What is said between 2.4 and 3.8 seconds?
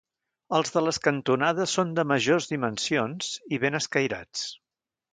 dimensions i